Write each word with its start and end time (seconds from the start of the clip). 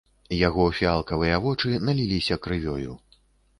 Яго 0.37 0.63
фіялкавыя 0.77 1.37
вочы 1.45 1.77
наліліся 1.91 2.41
крывёю. 2.49 2.99